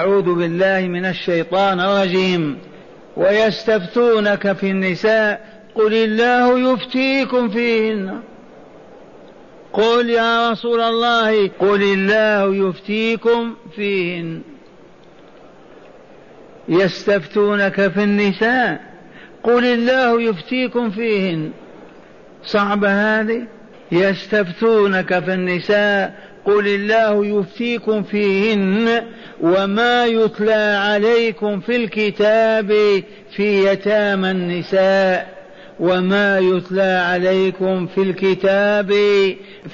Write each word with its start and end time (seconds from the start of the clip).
أعوذ 0.00 0.34
بالله 0.34 0.80
من 0.80 1.04
الشيطان 1.04 1.80
الرجيم 1.80 2.58
ويستفتونك 3.16 4.52
في 4.52 4.70
النساء 4.70 5.40
قل 5.74 5.94
الله 5.94 6.72
يفتيكم 6.72 7.48
فيهن. 7.48 8.20
قل 9.72 10.10
يا 10.10 10.50
رسول 10.50 10.80
الله 10.80 11.48
قل 11.48 11.82
الله 11.82 12.68
يفتيكم 12.68 13.54
فيهن. 13.76 14.42
يستفتونك 16.68 17.88
في 17.88 18.02
النساء 18.02 18.80
قل 19.42 19.64
الله 19.64 20.22
يفتيكم 20.22 20.90
فيهن. 20.90 21.50
صعبة 22.44 23.20
هذه؟ 23.20 23.42
يستفتونك 23.92 25.24
في 25.24 25.34
النساء 25.34 26.29
قل 26.44 26.68
الله 26.68 27.26
يفتيكم 27.26 28.02
فيهن 28.02 29.02
وما 29.40 30.06
يتلى 30.06 30.78
عليكم 30.82 31.60
في 31.60 31.76
الكتاب 31.76 32.72
في 33.30 33.64
يتامى 33.66 34.30
النساء 34.30 35.40
وما 35.80 36.38
يتلى 36.38 37.02
عليكم 37.06 37.86
في 37.86 38.02
الكتاب 38.02 38.88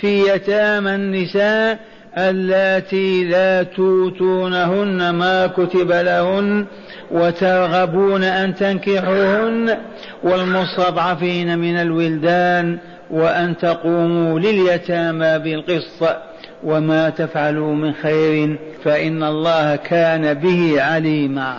في 0.00 0.28
يتامى 0.34 0.94
النساء 0.94 1.78
اللاتي 2.18 3.24
لا 3.24 3.62
توتونهن 3.62 5.10
ما 5.10 5.46
كتب 5.46 5.92
لهن 5.92 6.66
وترغبون 7.10 8.22
ان 8.22 8.54
تنكحوهن 8.54 9.78
والمستضعفين 10.22 11.58
من 11.58 11.76
الولدان 11.76 12.78
وان 13.10 13.56
تقوموا 13.56 14.38
لليتامى 14.40 15.38
بالقسط 15.38 16.16
وما 16.66 17.10
تفعلوا 17.10 17.74
من 17.74 17.92
خير 17.92 18.58
فإن 18.84 19.22
الله 19.22 19.76
كان 19.76 20.34
به 20.34 20.82
عليما. 20.82 21.56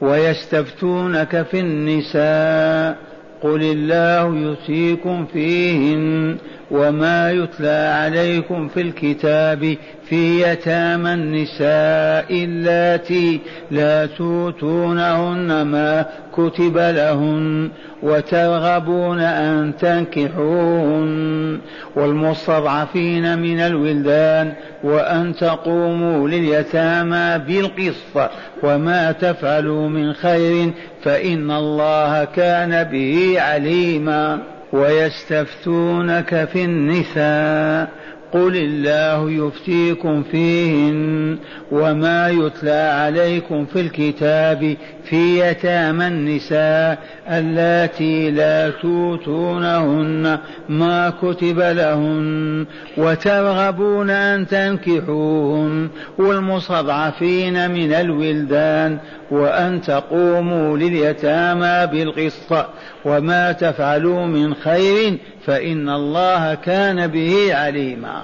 ويستفتونك 0.00 1.42
في 1.42 1.60
النساء. 1.60 2.96
قل 3.42 3.62
الله 3.62 4.36
يؤتيكم 4.36 5.26
فيهن 5.32 6.36
وما 6.70 7.32
يتلى 7.32 7.92
عليكم 7.94 8.68
في 8.68 8.80
الكتاب 8.80 9.76
في 10.08 10.42
يتامى 10.42 11.14
النساء 11.14 12.44
اللاتي 12.44 13.40
لا 13.70 14.06
توتونهن 14.06 15.62
ما 15.62 16.06
كتب 16.32 16.78
لهن 16.78 17.70
وترغبون 18.02 19.20
أن 19.20 19.76
تنكحوهن 19.76 21.58
والمستضعفين 21.96 23.38
من 23.38 23.60
الولدان 23.60 24.52
وأن 24.82 25.34
تقوموا 25.34 26.28
لليتامى 26.28 27.44
بالقسط 27.46 28.30
وما 28.62 29.12
تفعلوا 29.12 29.88
من 29.88 30.12
خير 30.12 30.70
فإن 31.02 31.50
الله 31.50 32.24
كان 32.24 32.84
به 32.84 33.34
عليما 33.40 34.38
ويستفتونك 34.72 36.44
في 36.52 36.64
النساء 36.64 37.88
قل 38.32 38.56
الله 38.56 39.30
يفتيكم 39.30 40.22
فيهن 40.22 41.38
وما 41.72 42.28
يتلى 42.28 42.70
عليكم 42.70 43.66
في 43.66 43.80
الكتاب 43.80 44.76
في 45.04 45.40
يتامى 45.40 46.06
النساء 46.06 46.98
اللاتي 47.28 48.30
لا 48.30 48.70
توتونهن 48.70 50.38
ما 50.68 51.10
كتب 51.22 51.58
لهن 51.58 52.66
وترغبون 52.96 54.10
ان 54.10 54.46
تنكحوهن 54.46 55.88
والمستضعفين 56.18 57.70
من 57.70 57.92
الولدان 57.92 58.98
وان 59.30 59.80
تقوموا 59.80 60.76
لليتامى 60.78 61.86
بالقسط 61.92 62.66
وما 63.04 63.52
تفعلوا 63.52 64.26
من 64.26 64.54
خير 64.54 65.18
فان 65.46 65.88
الله 65.88 66.54
كان 66.54 67.06
به 67.06 67.54
عليما 67.54 68.22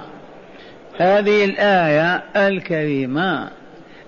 هذه 0.97 1.45
الآية 1.45 2.23
الكريمة 2.35 3.49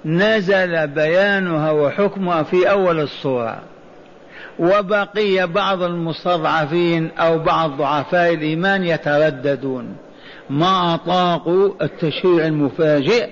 نزل 0.05 0.87
بيانها 0.87 1.71
وحكمها 1.71 2.43
في 2.43 2.69
أول 2.69 2.99
الصورة 2.99 3.61
وبقي 4.59 5.47
بعض 5.47 5.83
المستضعفين 5.83 7.11
أو 7.17 7.39
بعض 7.39 7.71
ضعفاء 7.77 8.33
الإيمان 8.33 8.83
يترددون 8.83 9.95
ما 10.49 10.95
اطاقوا 10.95 11.73
التشريع 11.81 12.45
المفاجئ 12.45 13.29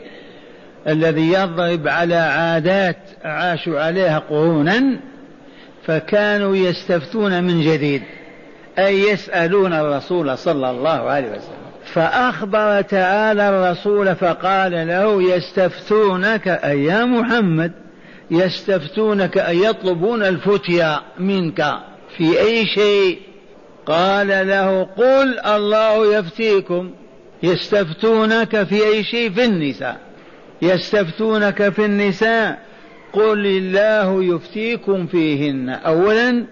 الذي 0.88 1.34
يضرب 1.34 1.88
على 1.88 2.16
عادات 2.16 2.98
عاشوا 3.24 3.80
عليها 3.80 4.20
قرونا 4.20 5.00
فكانوا 5.86 6.56
يستفتون 6.56 7.44
من 7.44 7.62
جديد 7.62 8.04
أي 8.80 9.02
يسألون 9.02 9.74
الرسول 9.74 10.38
صلى 10.38 10.72
الله 10.72 10.90
عليه 10.90 11.28
وسلم. 11.28 11.55
فأخبر 11.96 12.82
تعالى 12.82 13.50
الرسول 13.50 14.16
فقال 14.16 14.72
له 14.72 15.36
يستفتونك 15.36 16.48
أي 16.48 16.84
يا 16.84 17.06
محمد 17.06 17.72
يستفتونك 18.32 19.38
أي 19.38 19.64
يطلبون 19.64 20.24
الفتيا 20.24 21.02
منك 21.20 21.78
في 22.18 22.40
أي 22.40 22.66
شيء؟ 22.66 23.20
قال 23.86 24.28
له 24.28 24.84
قل 24.84 25.40
الله 25.40 26.18
يفتيكم. 26.18 26.92
يستفتونك 27.44 28.64
في 28.64 28.86
أي 28.86 29.04
شيء؟ 29.04 29.30
في 29.30 29.46
النساء. 29.46 29.98
يستفتونك 30.62 31.70
في 31.70 31.86
النساء. 31.86 32.60
قل 33.14 33.46
الله 33.46 34.24
يفتيكم 34.24 35.08
فيهن. 35.08 35.70
أولا 35.70 36.46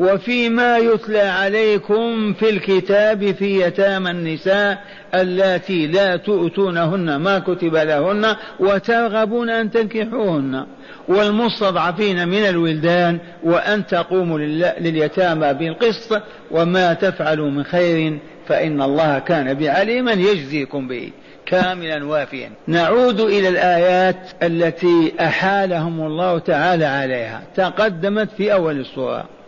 وفيما 0.00 0.78
يتلى 0.78 1.20
عليكم 1.20 2.32
في 2.32 2.50
الكتاب 2.50 3.32
في 3.32 3.60
يتامى 3.60 4.10
النساء 4.10 4.78
اللاتي 5.14 5.86
لا 5.86 6.16
تؤتونهن 6.16 7.16
ما 7.16 7.38
كتب 7.38 7.76
لهن 7.76 8.36
وترغبون 8.60 9.50
أن 9.50 9.70
تنكحوهن. 9.70 10.66
والمستضعفين 11.08 12.28
من 12.28 12.48
الولدان 12.48 13.18
وأن 13.42 13.86
تقوموا 13.86 14.38
لليتامى 14.80 15.54
بالقسط 15.54 16.22
وما 16.50 16.94
تفعلوا 16.94 17.50
من 17.50 17.64
خير 17.64 18.18
فإن 18.48 18.82
الله 18.82 19.18
كان 19.18 19.54
بعليما 19.54 20.12
يجزيكم 20.12 20.88
به. 20.88 21.10
كاملا 21.46 22.04
وافيا. 22.04 22.50
نعود 22.66 23.20
إلى 23.20 23.48
الآيات 23.48 24.16
التي 24.42 25.12
أحالهم 25.20 26.00
الله 26.00 26.38
تعالى 26.38 26.84
عليها. 26.84 27.42
تقدمت 27.56 28.28
في 28.36 28.52
أول 28.52 28.80
السورة. 28.80 29.39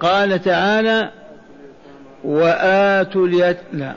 قال 0.00 0.42
تعالى 0.42 1.10
وآتوا 2.24 3.26
اليت... 3.26 3.58
لا. 3.72 3.92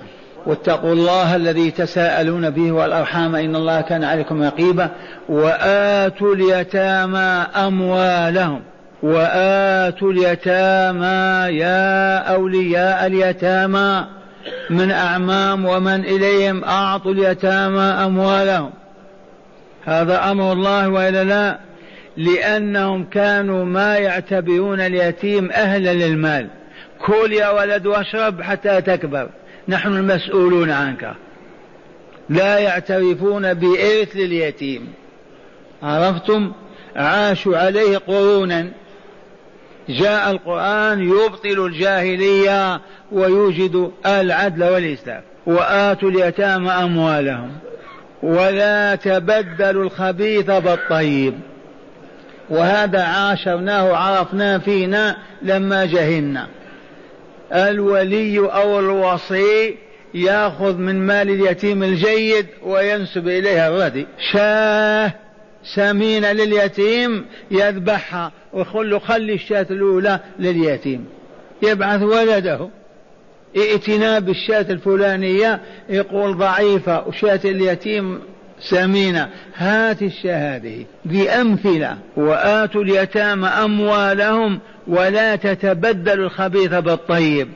واتقوا 0.45 0.93
الله 0.93 1.35
الذي 1.35 1.71
تساءلون 1.71 2.49
به 2.49 2.71
والأرحام 2.71 3.35
إن 3.35 3.55
الله 3.55 3.81
كان 3.81 4.03
عليكم 4.03 4.43
رقيبا. 4.43 4.89
وآتوا 5.29 6.35
اليتامى 6.35 7.45
أموالهم. 7.55 8.61
وآتوا 9.03 10.11
اليتامى 10.11 11.57
يا 11.57 12.17
أولياء 12.17 13.05
اليتامى 13.05 14.05
من 14.69 14.91
أعمام 14.91 15.65
ومن 15.65 16.05
إليهم. 16.05 16.63
أعطوا 16.63 17.11
اليتامى 17.11 17.81
أموالهم. 17.81 18.69
هذا 19.85 20.31
أمر 20.31 20.51
الله 20.51 20.89
وإلا 20.89 21.23
لا؟ 21.23 21.68
لأنهم 22.19 23.03
كانوا 23.03 23.65
ما 23.65 23.97
يعتبرون 23.97 24.79
اليتيم 24.79 25.51
أهلا 25.51 25.93
للمال. 25.93 26.47
كل 27.05 27.33
يا 27.33 27.49
ولد 27.49 27.85
واشرب 27.87 28.41
حتى 28.41 28.81
تكبر. 28.81 29.29
نحن 29.67 29.93
المسؤولون 29.93 30.71
عنك. 30.71 31.13
لا 32.29 32.59
يعترفون 32.59 33.53
بإرث 33.53 34.15
لليتيم 34.15 34.93
عرفتم؟ 35.83 36.51
عاشوا 36.95 37.57
عليه 37.57 37.97
قرونا. 37.97 38.71
جاء 39.89 40.31
القرآن 40.31 41.03
يبطل 41.03 41.65
الجاهلية 41.65 42.81
ويوجد 43.11 43.91
العدل 44.05 44.63
والإسلام. 44.63 45.21
وآتوا 45.45 46.09
اليتامى 46.09 46.69
أموالهم. 46.69 47.51
ولا 48.23 48.95
تبدلوا 48.95 49.83
الخبيث 49.83 50.45
بالطيب. 50.45 51.48
وهذا 52.49 53.03
عاشرناه 53.03 53.95
عرفناه 53.95 54.57
فينا 54.57 55.17
لما 55.41 55.85
جهلنا. 55.85 56.47
الولي 57.53 58.39
أو 58.39 58.79
الوصي 58.79 59.75
يأخذ 60.13 60.77
من 60.77 61.05
مال 61.05 61.29
اليتيم 61.29 61.83
الجيد 61.83 62.45
وينسب 62.63 63.27
إليها 63.27 63.67
الردي. 63.69 64.07
شاه 64.31 65.13
سمينة 65.75 66.31
لليتيم 66.31 67.25
يذبحها 67.51 68.31
ويقول 68.53 69.01
خلي 69.01 69.33
الشاة 69.33 69.67
الأولى 69.71 70.19
لليتيم. 70.39 71.05
يبعث 71.63 72.01
ولده. 72.01 72.69
ائتنا 73.57 74.19
بالشاة 74.19 74.65
الفلانية 74.69 75.59
يقول 75.89 76.37
ضعيفة 76.37 77.07
وشاة 77.07 77.39
اليتيم 77.45 78.21
سمينا 78.61 79.29
هات 79.55 80.01
الشهادة 80.01 80.85
بأمثلة 81.05 81.97
وآتوا 82.15 82.83
اليتامى 82.83 83.47
أموالهم 83.47 84.59
ولا 84.87 85.35
تتبدلوا 85.35 86.25
الخبيث 86.25 86.73
بالطيب. 86.73 87.49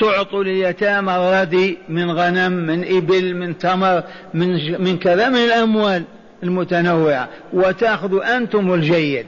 تعطوا 0.00 0.42
اليتامى 0.42 1.40
ردي 1.40 1.78
من 1.88 2.10
غنم 2.10 2.52
من 2.52 2.96
إبل 2.96 3.34
من 3.34 3.58
تمر 3.58 4.02
من, 4.34 4.82
من 4.82 4.98
كذا 4.98 5.28
من 5.28 5.36
الأموال 5.36 6.02
المتنوعة. 6.42 7.28
وتأخذوا 7.52 8.36
أنتم 8.36 8.74
الجيد 8.74 9.26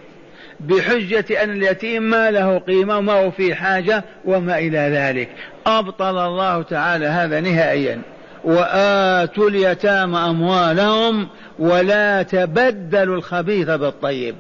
بحجة 0.61 1.43
أن 1.45 1.51
اليتيم 1.51 2.03
ما 2.03 2.31
له 2.31 2.59
قيمة 2.59 2.99
وما 2.99 3.13
هو 3.13 3.31
في 3.31 3.55
حاجة 3.55 4.05
وما 4.25 4.59
إلى 4.59 4.79
ذلك. 4.79 5.29
أبطل 5.67 6.19
الله 6.19 6.63
تعالى 6.63 7.07
هذا 7.07 7.41
نهائيا. 7.41 8.03
وآتوا 8.45 9.49
اليتامى 9.49 10.19
أموالهم 10.19 11.29
ولا 11.59 12.23
تبدلوا 12.23 13.17
الخبيث 13.17 13.67
بالطيب. 13.67 14.35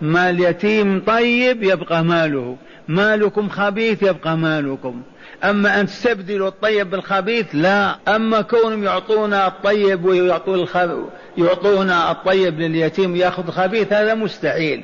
ما 0.00 0.30
اليتيم 0.30 1.02
طيب 1.06 1.62
يبقى 1.62 2.04
ماله 2.04 2.56
مالكم 2.88 3.48
خبيث 3.48 4.02
يبقى 4.02 4.36
مالكم. 4.36 5.02
أما 5.44 5.80
أن 5.80 5.86
تستبدلوا 5.86 6.48
الطيب 6.48 6.90
بالخبيث 6.90 7.46
لا. 7.52 7.96
أما 8.08 8.40
كونهم 8.40 8.84
يعطونا 8.84 9.46
الطيب 9.46 10.04
ويعطون 10.04 10.54
الخب... 10.54 11.04
يعطونا 11.38 12.10
الطيب 12.10 12.60
لليتيم 12.60 13.12
ويأخذ 13.12 13.46
الخبيث 13.46 13.92
هذا 13.92 14.14
مستحيل. 14.14 14.82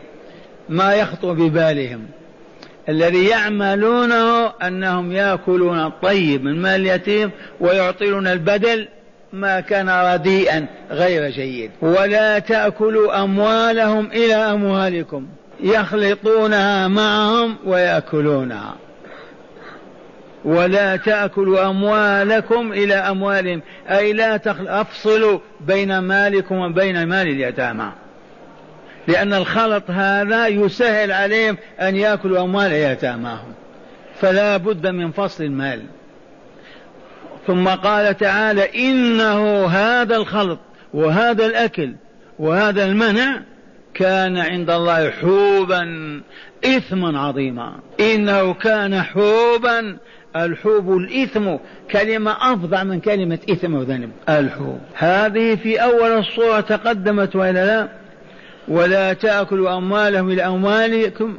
ما 0.69 0.95
يخطر 0.95 1.33
ببالهم. 1.33 2.07
الذي 2.89 3.27
يعملونه 3.27 4.47
أنهم 4.47 5.13
يأكلون 5.13 5.87
الطيب 5.87 6.45
من 6.45 6.63
مال 6.63 6.81
اليتيم 6.81 7.31
ويعطون 7.61 8.27
البدل 8.27 8.89
ما 9.33 9.61
كان 9.61 9.91
رديئا 9.91 10.67
غير 10.91 11.31
جيد. 11.31 11.71
ولا 11.83 12.39
تأكلوا 12.39 13.23
أموالهم 13.23 14.07
إلى 14.07 14.35
أموالكم. 14.35 15.27
يخلطونها 15.61 16.89
معهم 16.89 17.57
ويأكلونها. 17.65 18.75
ولا 20.45 20.97
تأكلوا 20.97 21.71
أموالكم 21.71 22.73
إلى 22.73 22.95
أموالهم. 22.95 23.63
أي 23.91 24.13
لا 24.13 24.41
أفصلوا 24.47 25.39
بين 25.61 25.99
مالكم 25.99 26.59
وبين 26.59 27.07
مال 27.07 27.27
اليتامى. 27.27 27.93
لأن 29.09 29.35
الخلط 29.35 29.91
هذا 29.91 30.47
يسهل 30.47 31.13
عليهم 31.13 31.57
أن 31.81 31.97
يأكلوا 31.97 32.41
أموال 32.41 32.73
يتاماهم. 32.73 33.53
فلا 34.21 34.57
بد 34.57 34.87
من 34.87 35.11
فصل 35.11 35.45
المال. 35.45 35.83
ثم 37.47 37.69
قال 37.69 38.17
تعالى 38.17 38.89
إنه 38.89 39.67
هذا 39.67 40.17
الخلط 40.17 40.59
وهذا 40.95 41.47
الأكل 41.47 41.95
وهذا 42.39 42.85
المنع 42.85 43.43
كان 43.95 44.39
عند 44.39 44.71
الله 44.71 45.11
حوبا 45.11 45.83
إثما 46.65 47.21
عظيما. 47.21 47.79
إنه 48.01 48.55
كان 48.55 49.03
حوبا 49.03 49.97
الحوب 50.37 50.97
الإثم 50.97 51.57
كلمة 51.91 52.37
أفظع 52.41 52.83
من 52.83 53.01
كلمة 53.01 53.39
إثم 53.51 53.75
وذنب. 53.75 54.11
الحوب. 54.29 54.81
هذه 54.95 55.55
في 55.55 55.83
أول 55.83 56.19
الصورة 56.19 56.61
تقدمت 56.61 57.37
وإلا 57.37 57.67
لا؟ 57.67 58.02
ولا 58.69 59.13
تأكلوا 59.13 59.77
أموالهم 59.79 60.31
إلى 60.31 60.47
أموالكم 60.47 61.39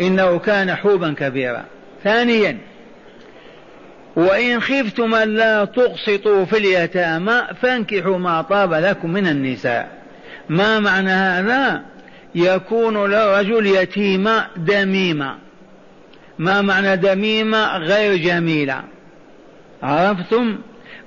إنه 0.00 0.38
كان 0.38 0.74
حوبا 0.74 1.14
كبيرا. 1.18 1.64
ثانيا 2.04 2.58
وإن 4.16 4.60
خفتم 4.60 5.14
أن 5.14 5.34
لا 5.34 5.64
تقسطوا 5.64 6.44
في 6.44 6.58
اليتامى 6.58 7.42
فانكحوا 7.62 8.18
ما 8.18 8.42
طاب 8.42 8.74
لكم 8.74 9.10
من 9.10 9.26
النساء. 9.26 9.88
ما 10.48 10.80
معنى 10.80 11.10
هذا؟ 11.10 11.82
يكون 12.34 13.10
لرجل 13.10 13.66
يتيمة 13.66 14.46
دميمة 14.56 15.34
ما 16.38 16.62
معنى 16.62 16.96
دميمة 16.96 17.76
غير 17.76 18.16
جميلة. 18.16 18.82
عرفتم؟ 19.82 20.58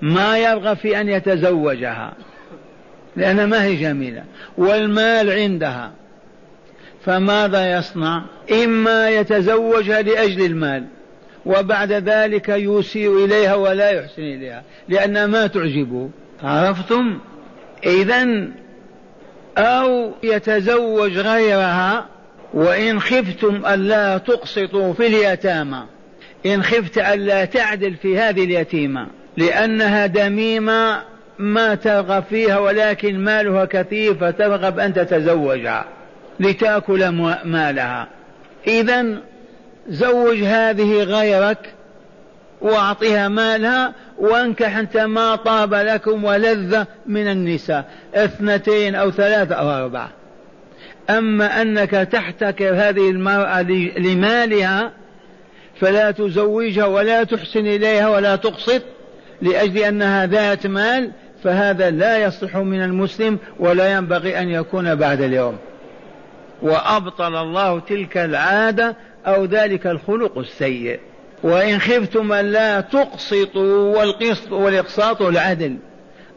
ما 0.02 0.38
يرغب 0.38 0.78
في 0.78 1.02
أن 1.02 1.10
يتزوجها. 1.10 2.14
لأنها 3.16 3.46
ما 3.46 3.64
هي 3.64 3.76
جميلة. 3.76 4.24
والمال 4.58 5.32
عندها. 5.32 5.92
فماذا 7.06 7.78
يصنع؟ 7.78 8.26
إما 8.64 9.10
يتزوجها 9.10 10.02
لأجل 10.02 10.46
المال. 10.46 10.86
وبعد 11.46 11.92
ذلك 11.92 12.50
يسيء 12.50 13.26
إليها 13.26 13.56
ولا 13.56 13.90
يحسن 13.90 14.22
إليها. 14.22 14.64
لأنها 14.90 15.28
ما 15.28 15.48
تعجبه. 15.48 16.10
عرفتم؟ 16.44 17.20
إذا 17.86 18.48
أو 19.58 20.12
يتزوج 20.24 21.18
غيرها 21.18 22.06
وإن 22.54 23.00
خفتم 23.00 23.66
ألا 23.66 24.18
تقسطوا 24.18 24.94
في 24.94 25.08
اليتامى. 25.08 25.84
إن 26.46 26.64
خفت 26.64 26.98
ألا 26.98 27.46
تعدل 27.46 27.96
في 27.96 28.18
هذه 28.18 28.44
اليتيمة. 28.44 29.08
لأنها 29.38 30.06
دميمة 30.06 31.11
ما 31.42 31.76
ترغب 31.76 32.24
فيها 32.24 32.58
ولكن 32.58 33.20
مالها 33.20 33.66
كثير 33.66 34.16
فترغب 34.16 34.80
أن 34.80 34.94
تتزوجها 34.94 35.86
لتأكل 36.40 37.10
مالها. 37.46 38.08
إذا 38.68 39.06
زوج 39.90 40.38
هذه 40.38 41.04
غيرك 41.04 41.74
واعطها 42.62 43.28
مالها 43.28 43.94
وانكح 44.18 44.78
أنت 44.78 44.98
ما 44.98 45.36
طاب 45.36 45.74
لكم 45.74 46.24
ولذ 46.24 46.84
من 47.06 47.28
النساء. 47.28 47.86
اثنتين 48.16 48.96
أو 48.96 49.12
ثلاثة 49.12 49.56
أو 49.56 49.70
أربعة. 49.70 50.10
أما 51.10 51.62
أنك 51.62 51.92
تحتكر 51.92 52.74
هذه 52.74 53.10
المرأة 53.10 53.62
لمالها 53.98 54.92
فلا 55.80 56.12
تزوجها 56.12 56.86
ولا 56.86 57.24
تحسن 57.24 57.68
إليها 57.68 58.10
ولا 58.10 58.36
تقسط 58.36 58.82
لأجل 59.42 59.78
أنها 59.78 60.26
ذات 60.26 60.68
مال 60.68 61.12
فهذا 61.44 61.90
لا 61.90 62.18
يصح 62.18 62.58
من 62.58 62.84
المسلم 62.84 63.38
ولا 63.60 63.92
ينبغي 63.92 64.40
أن 64.40 64.50
يكون 64.50 64.96
بعد 64.96 65.22
اليوم. 65.22 65.58
وأبطل 66.62 67.36
الله 67.36 67.80
تلك 67.80 68.18
العادة 68.18 68.96
أو 69.28 69.46
ذلك 69.46 69.88
الخلق 69.88 70.38
السيء. 70.38 71.00
وإن 71.44 71.80
خفتم 71.80 72.32
أن 72.32 72.46
لا 72.46 72.82
تقسطوا 72.82 73.98
والقسط 73.98 74.52
والإقساط 74.52 75.22
العدل. 75.22 75.78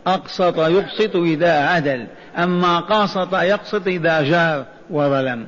أقسط 0.06 0.58
يقسط 0.58 1.16
إذا 1.16 1.52
عدل 1.52 2.06
أما 2.38 2.80
قاسط 2.80 3.34
يقسط 3.34 3.86
إذا 3.86 4.22
جار 4.22 4.64
وظلم. 4.90 5.46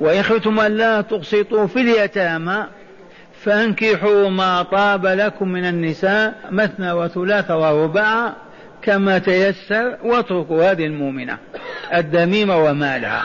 وإن 0.00 0.22
خفتم 0.22 0.60
أن 0.60 0.76
لا 0.76 1.00
تقسطوا 1.00 1.66
في 1.66 1.80
اليتامى 1.80 2.66
فأنكحوا 3.44 4.28
ما 4.28 4.62
طاب 4.62 5.06
لكم 5.06 5.48
من 5.48 5.64
النساء 5.64 6.34
مثنى 6.50 6.92
وثلاث 6.92 7.50
ورباع 7.50 8.32
كما 8.82 9.18
تيسر 9.18 9.96
واتركوا 10.04 10.70
هذه 10.70 10.84
المؤمنة 10.86 11.38
الدميمة 11.94 12.64
ومالها. 12.64 13.22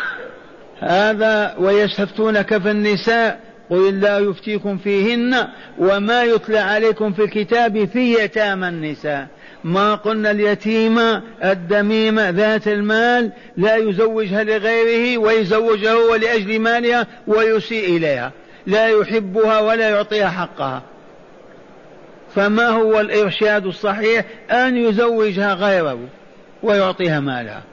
هذا 0.79 1.55
ويستفتونك 1.59 2.57
في 2.57 2.71
النساء 2.71 3.39
قل 3.69 3.87
الله 3.89 4.29
يفتيكم 4.29 4.77
فيهن 4.77 5.47
وما 5.79 6.23
يتلى 6.23 6.59
عليكم 6.59 7.13
في 7.13 7.23
الكتاب 7.23 7.85
في 7.85 8.13
يتامى 8.13 8.67
النساء. 8.67 9.27
ما 9.63 9.95
قلنا 9.95 10.31
اليتيمة 10.31 11.21
الدميمة 11.43 12.29
ذات 12.29 12.67
المال 12.67 13.31
لا 13.57 13.75
يزوجها 13.75 14.43
لغيره 14.43 15.17
ويزوجها 15.17 15.93
هو 15.93 16.15
لأجل 16.15 16.59
مالها 16.59 17.07
ويسيء 17.27 17.97
إليها. 17.97 18.31
لا 18.67 18.87
يحبها 18.87 19.59
ولا 19.59 19.89
يعطيها 19.89 20.29
حقها. 20.29 20.81
فما 22.35 22.67
هو 22.67 22.99
الإرشاد 22.99 23.65
الصحيح 23.65 24.25
أن 24.51 24.77
يزوجها 24.77 25.53
غيره 25.53 25.99
ويعطيها 26.63 27.19
مالها؟ 27.19 27.63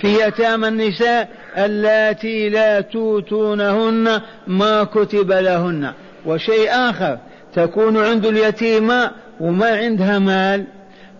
في 0.00 0.26
يتامى 0.26 0.68
النساء 0.68 1.28
اللاتي 1.56 2.48
لا 2.48 2.80
توتونهن 2.80 4.20
ما 4.46 4.84
كتب 4.84 5.32
لهن. 5.32 5.92
وشيء 6.26 6.68
آخر 6.70 7.18
تكون 7.54 8.04
عند 8.04 8.26
اليتيمة 8.26 9.10
وما 9.40 9.76
عندها 9.76 10.18
مال 10.18 10.64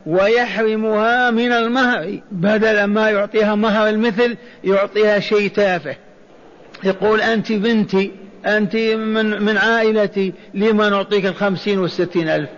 ويحرمها 0.06 1.30
من 1.30 1.52
المهر. 1.52 2.20
بدل 2.32 2.84
ما 2.84 3.10
يعطيها 3.10 3.54
مهر 3.54 3.88
المثل 3.88 4.36
يعطيها 4.64 5.20
شيء 5.20 5.50
تافه. 5.50 5.96
يقول 6.84 7.20
أنت 7.20 7.52
بنتي 7.52 8.10
أنت 8.46 8.76
من, 8.76 9.42
من 9.42 9.58
عائلتي 9.58 10.32
لما 10.54 10.88
نعطيك 10.88 11.26
الخمسين 11.26 11.78
والستين 11.78 12.28
ألف؟ 12.28 12.48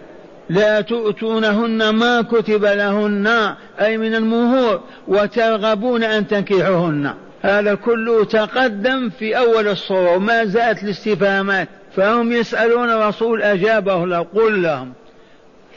لا 0.50 0.80
تؤتونهن 0.80 1.88
ما 1.88 2.22
كتب 2.22 2.64
لهن 2.64 3.54
أي 3.80 3.96
من 3.96 4.14
المهور 4.14 4.80
وترغبون 5.08 6.04
أن 6.04 6.26
تنكحوهن. 6.26 7.14
هذا 7.42 7.74
كله 7.74 8.24
تقدم 8.24 9.10
في 9.10 9.38
أول 9.38 9.68
الصورة 9.68 10.16
وما 10.16 10.44
زالت 10.44 10.82
الاستفهامات. 10.82 11.68
فهم 11.96 12.32
يسألون 12.32 12.90
الرسول 12.90 13.42
أجابه 13.42 14.06
له 14.06 14.26
قل 14.34 14.62
لهم. 14.62 14.92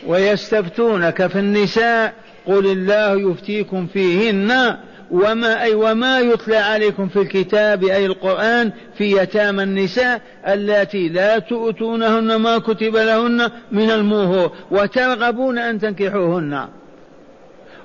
ويستفتونك 0.08 1.28
في 1.28 1.40
النساء 1.40 2.14
قل 2.46 2.66
الله 2.72 3.32
يفتيكم 3.32 3.88
فيهن. 3.88 4.78
وما 5.12 5.64
أي 5.64 5.74
وما 5.74 6.20
يتلى 6.20 6.58
عليكم 6.58 7.08
في 7.08 7.20
الكتاب 7.20 7.84
أي 7.84 8.06
القرآن 8.06 8.72
في 8.98 9.18
يتامى 9.18 9.64
النساء 9.64 10.22
اللاتي 10.48 11.10
لا 11.10 11.40
تؤتونهن 11.40 12.36
ما 12.36 12.58
كتب 12.58 12.96
لهن 12.96 13.52
من 13.72 13.92
المهور 13.92 14.52
وترغبون 14.72 15.58
أن 15.58 15.80
تنكحوهن. 15.80 16.68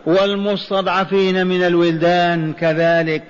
والمستضعفين 0.06 1.46
من 1.46 1.62
الولدان 1.62 2.52
كذلك. 2.52 3.22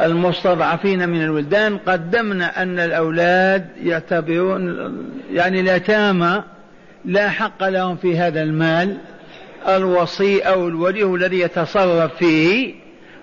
المستضعفين 0.00 1.08
من 1.08 1.22
الولدان 1.22 1.78
قدمنا 1.78 2.62
أن 2.62 2.78
الأولاد 2.78 3.66
يعتبرون 3.82 4.92
يعني 5.32 5.60
اليتامى 5.60 6.42
لا 7.04 7.30
حق 7.30 7.68
لهم 7.68 7.96
في 7.96 8.18
هذا 8.18 8.42
المال. 8.42 8.96
الوصي 9.68 10.40
أو 10.40 10.68
الولي 10.68 11.02
الذي 11.02 11.40
يتصرف 11.40 12.16
فيه 12.16 12.74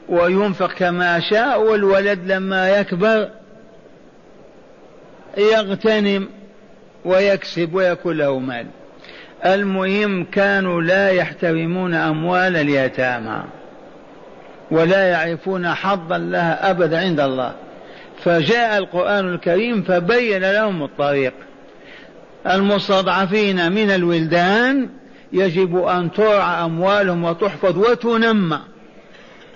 وينفق 0.09 0.73
كما 0.73 1.19
شاء 1.19 1.61
والولد 1.61 2.31
لما 2.31 2.69
يكبر 2.79 3.29
يغتنم 5.37 6.29
ويكسب 7.05 7.73
ويكون 7.73 8.17
له 8.17 8.39
مال. 8.39 8.67
المهم 9.45 10.23
كانوا 10.23 10.81
لا 10.81 11.09
يحترمون 11.09 11.93
أموال 11.93 12.55
اليتامى 12.55 13.43
ولا 14.71 15.09
يعرفون 15.09 15.67
حظا 15.67 16.17
لها 16.17 16.69
أبدا 16.69 16.99
عند 16.99 17.19
الله. 17.19 17.53
فجاء 18.23 18.77
القرآن 18.77 19.33
الكريم 19.33 19.81
فبين 19.81 20.51
لهم 20.51 20.83
الطريق. 20.83 21.33
المستضعفين 22.47 23.71
من 23.71 23.89
الولدان 23.89 24.89
يجب 25.33 25.77
أن 25.77 26.11
ترعى 26.11 26.65
أموالهم 26.65 27.23
وتحفظ 27.23 27.77
وتنمى 27.77 28.59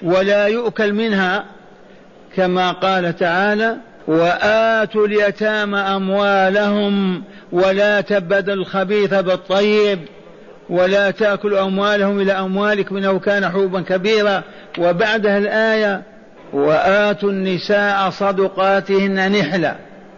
ولا 0.02 0.48
يؤكل 0.48 0.94
منها 0.94 1.46
كما 2.36 2.72
قال 2.72 3.16
تعالى 3.16 3.78
وآتوا 4.08 5.08
اليتامى 5.08 5.80
أموالهم 5.80 7.24
ولا 7.52 8.02
تبدل 8.02 8.54
الخبيث 8.54 9.14
بالطيب 9.14 10.00
ولا 10.70 11.12
تأكلوا 11.12 11.62
أموالهم 11.62 12.20
إلى 12.20 12.32
أموالكم 12.32 12.98
إنه 12.98 13.20
كان 13.20 13.50
حوبا 13.50 13.82
كبيرا. 13.82 14.44
وبعدها 14.78 15.38
الآية 15.38 16.02
وآتوا 16.54 17.30
النساء 17.30 18.10
صدقاتهن 18.10 19.32
نحلة. 19.32 19.76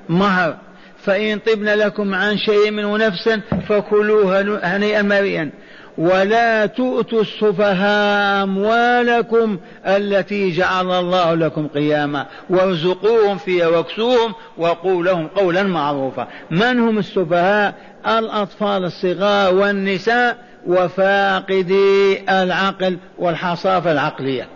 مهر. 0.10 0.56
فإن 1.04 1.40
طبن 1.40 1.66
لكم 1.66 2.14
عن 2.14 2.38
شيء 2.38 2.72
منه 2.72 2.98
نفسا 2.98 3.42
فكلوها 3.68 4.76
هنيئا 4.76 5.02
مريئا 5.02 5.52
ولا 5.98 6.66
تؤتوا 6.66 7.22
السفهاء 7.22 8.44
أموالكم 8.44 9.60
التي 9.86 10.52
جعل 10.52 10.92
الله 10.92 11.34
لكم 11.34 11.68
قياما. 11.68 12.26
وارزقوهم 12.50 13.38
فيها 13.38 13.68
واكسوهم 13.68 14.34
وقولوا 14.58 15.04
لهم 15.04 15.28
قولا 15.28 15.64
معروفا. 15.64 16.28
من 16.52 16.80
هم 16.80 16.98
السفهاء؟ 16.98 17.74
الأطفال 18.08 18.84
الصغار 18.84 19.54
والنساء 19.54 20.38
وفاقدي 20.68 22.20
العقل 22.30 22.98
والحصافة 23.18 23.92
العقلية. 23.92 24.48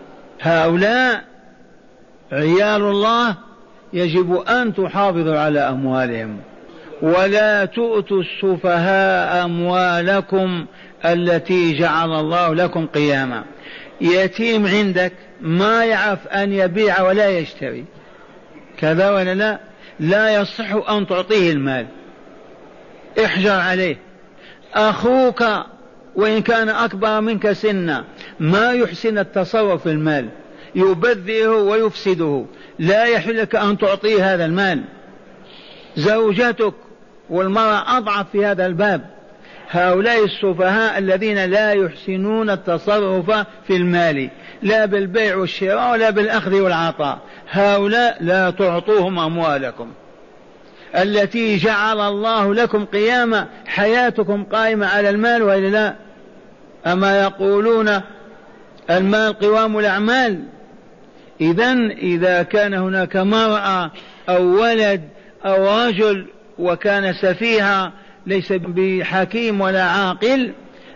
هؤلاء 0.41 1.23
عيال 2.31 2.81
الله 2.81 3.35
يجب 3.93 4.35
أن 4.35 4.73
تحافظوا 4.73 5.39
على 5.39 5.59
أموالهم. 5.59 6.38
ولا 7.01 7.65
تؤتوا 7.65 8.21
السفهاء 8.21 9.45
أموالكم 9.45 10.65
التي 11.05 11.79
جعل 11.79 12.12
الله 12.12 12.55
لكم 12.55 12.85
قياما. 12.85 13.43
يتيم 14.01 14.67
عندك 14.67 15.13
ما 15.41 15.85
يعرف 15.85 16.27
أن 16.27 16.53
يبيع 16.53 17.01
ولا 17.01 17.29
يشتري. 17.29 17.85
كذا 18.77 19.09
ولا 19.09 19.33
لا؟ 19.33 19.59
لا 20.00 20.41
يصح 20.41 20.89
أن 20.89 21.07
تعطيه 21.07 21.51
المال. 21.51 21.85
احجر 23.25 23.51
عليه. 23.51 23.97
أخوك 24.73 25.43
وإن 26.15 26.41
كان 26.41 26.69
أكبر 26.69 27.21
منك 27.21 27.51
سنا 27.51 28.03
ما 28.39 28.71
يحسن 28.71 29.17
التصرف 29.17 29.83
في 29.83 29.89
المال. 29.89 30.29
يبذره 30.75 31.63
ويفسده. 31.63 32.45
لا 32.79 33.05
يحل 33.05 33.37
لك 33.37 33.55
أن 33.55 33.77
تعطيه 33.77 34.33
هذا 34.33 34.45
المال. 34.45 34.83
زوجتك 35.95 36.73
والمرأة 37.29 37.97
أضعف 37.97 38.25
في 38.31 38.45
هذا 38.45 38.65
الباب. 38.65 39.01
هؤلاء 39.69 40.25
السفهاء 40.25 40.97
الذين 40.97 41.45
لا 41.45 41.71
يحسنون 41.71 42.49
التصرف 42.49 43.31
في 43.67 43.75
المال. 43.75 44.29
لا 44.61 44.85
بالبيع 44.85 45.35
والشراء 45.35 45.91
ولا 45.91 46.09
بالأخذ 46.09 46.61
والعطاء. 46.61 47.19
هؤلاء 47.51 48.17
لا 48.21 48.49
تعطوهم 48.49 49.19
أموالكم. 49.19 49.91
التي 50.95 51.57
جعل 51.57 51.99
الله 51.99 52.53
لكم 52.53 52.85
قياما 52.85 53.47
حياتكم 53.65 54.43
قائمة 54.43 54.87
على 54.87 55.09
المال 55.09 55.43
وإلا 55.43 55.67
لا؟ 55.67 55.95
أما 56.91 57.21
يقولون 57.21 58.01
المال 58.89 59.39
قوام 59.39 59.79
الأعمال؟ 59.79 60.39
إذا 61.51 61.73
إذا 61.88 62.43
كان 62.43 62.73
هناك 62.73 63.15
مرأة 63.17 63.91
أو 64.29 64.62
ولد 64.62 65.01
أو 65.45 65.88
رجل 65.88 66.25
وكان 66.59 67.13
سفيها 67.13 67.91
ليس 68.25 68.53
بحكيم 68.53 69.62
ولا 69.62 69.83
عاقل 69.83 70.51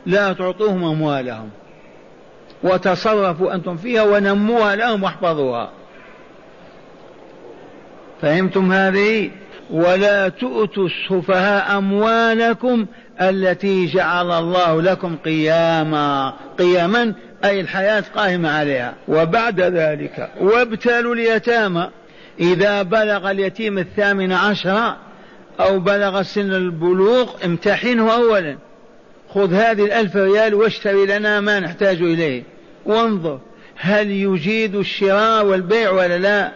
لا 0.06 0.34
تعطوهم 0.34 0.84
أموالهم. 0.84 1.50
وتصرفوا 2.63 3.54
أنتم 3.54 3.77
فيها 3.77 4.04
ونموها 4.04 4.75
لهم 4.75 5.04
واحفظوها. 5.04 5.72
فهمتم 8.22 8.72
هذه؟ 8.72 9.32
ولا 9.70 10.30
تؤتوا 10.30 10.88
السفهاء 10.88 11.77
أموالكم 11.77 12.86
التي 13.22 13.86
جعل 13.86 14.32
الله 14.32 14.82
لكم 14.82 15.16
قياما. 15.26 16.34
قياما 16.60 17.14
أي 17.46 17.62
الحياة 17.62 18.04
قائمة 18.16 18.50
عليها. 18.50 18.94
وبعد 19.08 19.62
ذلك 19.62 20.30
وابتلوا 20.42 21.16
اليتامى. 21.16 21.90
إذا 22.40 22.82
بلغ 22.82 23.32
اليتيم 23.32 23.78
الثامن 23.78 24.32
عشر 24.32 24.96
أو 25.60 25.80
بلغ 25.80 26.22
سن 26.22 26.54
البلوغ 26.54 27.46
امتحنه 27.46 28.14
أولا. 28.14 28.58
خذ 29.30 29.54
هذه 29.54 29.86
الألف 29.86 30.16
ريال 30.16 30.54
واشتري 30.54 31.06
لنا 31.06 31.40
ما 31.40 31.60
نحتاج 31.60 32.02
إليه. 32.02 32.44
وانظر 32.86 33.40
هل 33.76 34.12
يجيد 34.12 34.76
الشراء 34.76 35.46
والبيع 35.46 35.92
ولا 35.92 36.18
لا؟ 36.18 36.52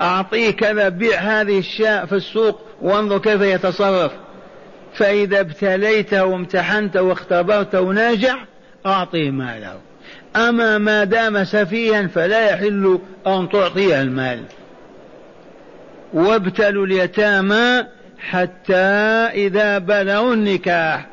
أعطيه 0.00 0.50
كذا 0.50 0.88
بيع 0.88 1.20
هذه 1.20 1.58
الشاء 1.58 2.06
في 2.06 2.14
السوق 2.14 2.60
وانظر 2.82 3.18
كيف 3.18 3.40
يتصرف. 3.40 4.12
فإذا 4.94 5.40
ابتليته 5.40 6.24
وامتحنته 6.24 7.02
واختبرته 7.02 7.80
وناجح 7.80 8.44
أعطيه 8.86 9.30
ماله. 9.30 9.80
أما 10.36 10.78
ما 10.78 11.04
دام 11.04 11.44
سفيها 11.44 12.06
فلا 12.06 12.50
يحل 12.50 12.98
أن 13.26 13.48
تعطيه 13.48 14.02
المال. 14.02 14.40
وابتلوا 16.12 16.86
اليتامى 16.86 17.84
حتى 18.18 18.74
إذا 19.34 19.78
بلغوا 19.78 20.34
النكاح. 20.34 21.06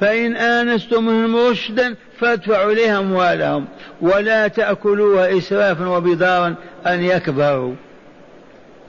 فإن 0.00 0.36
آنستم 0.36 1.04
منهم 1.04 1.36
رشدا 1.36 1.94
فادفعوا 2.20 2.72
إليهم 2.72 2.96
أموالهم 2.96 3.64
ولا 4.00 4.48
تأكلوها 4.48 5.38
إسرافا 5.38 5.88
وبدارا 5.88 6.54
أن 6.86 7.04
يكبروا. 7.04 7.74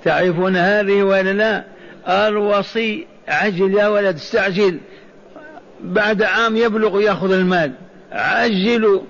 تعرفون 0.03 0.55
هذه 0.55 1.03
ولا 1.03 1.33
لا؟ 1.33 1.63
الوصي 2.27 3.07
عجل 3.29 3.73
يا 3.73 3.87
ولد 3.87 4.15
استعجل. 4.15 4.79
بعد 5.83 6.23
عام 6.23 6.57
يبلغ 6.57 7.01
يأخذ 7.01 7.31
المال. 7.31 7.71
عجلوا. 8.11 9.01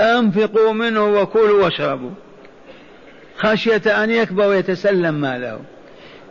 أنفقوا 0.00 0.72
منه 0.72 1.04
وكلوا 1.04 1.64
واشربوا. 1.64 2.10
خشية 3.36 4.04
أن 4.04 4.10
يكبر 4.10 4.46
ويتسلم 4.46 5.14
ماله. 5.14 5.60